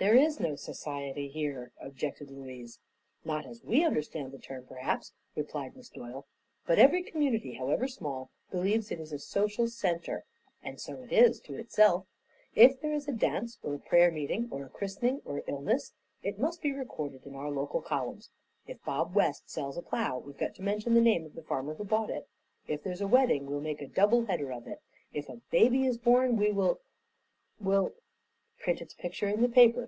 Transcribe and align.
"There 0.00 0.16
is 0.16 0.38
no 0.38 0.54
society 0.54 1.28
here," 1.28 1.72
objected 1.80 2.30
Louise. 2.30 2.78
"Not 3.24 3.46
as 3.46 3.64
we 3.64 3.84
understand 3.84 4.32
the 4.32 4.38
term, 4.38 4.66
perhaps," 4.66 5.14
replied 5.34 5.74
Miss 5.74 5.88
Doyle; 5.88 6.26
"but 6.66 6.78
every 6.78 7.02
community, 7.02 7.54
however 7.54 7.88
small, 7.88 8.28
believes 8.50 8.90
it 8.90 9.00
is 9.00 9.12
a 9.12 9.18
social 9.18 9.66
center; 9.66 10.24
and 10.62 10.78
so 10.78 11.00
it 11.04 11.10
is 11.12 11.40
to 11.42 11.54
itself. 11.54 12.06
If 12.54 12.80
there 12.80 12.92
is 12.92 13.08
a 13.08 13.12
dance 13.12 13.58
or 13.62 13.72
a 13.74 13.78
prayer 13.78 14.10
meeting 14.10 14.48
or 14.50 14.66
a 14.66 14.68
christening 14.68 15.22
or 15.24 15.42
illness, 15.46 15.94
it 16.22 16.38
must 16.40 16.60
be 16.60 16.72
recorded 16.72 17.24
in 17.24 17.34
our 17.34 17.50
local 17.50 17.80
columns. 17.80 18.28
If 18.66 18.84
Bob 18.84 19.14
West 19.14 19.48
sells 19.48 19.78
a 19.78 19.82
plow 19.82 20.18
we've 20.18 20.36
got 20.36 20.54
to 20.56 20.62
mention 20.62 20.92
the 20.92 21.00
name 21.00 21.24
of 21.24 21.34
the 21.34 21.42
farmer 21.42 21.76
who 21.76 21.84
bought 21.84 22.10
it; 22.10 22.28
if 22.66 22.82
there's 22.82 23.00
a 23.00 23.08
wedding, 23.08 23.46
we'll 23.46 23.60
make 23.62 23.80
a 23.80 23.86
double 23.88 24.26
header 24.26 24.52
of 24.52 24.66
it; 24.66 24.80
if 25.14 25.30
a 25.30 25.40
baby 25.50 25.86
is 25.86 25.96
born, 25.96 26.36
we 26.36 26.52
will 26.52 26.80
will" 27.58 27.92
"Print 28.64 28.80
its 28.82 28.92
picture 28.94 29.28
in 29.28 29.40
the 29.40 29.48
paper. 29.48 29.82